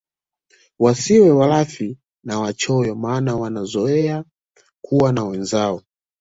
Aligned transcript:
Wasiwe 0.79 1.31
walafi 1.31 1.97
na 2.23 2.39
wachoyo 2.39 2.95
maana 2.95 3.35
wanazoea 3.35 4.23
kuwa 4.81 5.13
na 5.13 5.23
wenzao 5.25 5.81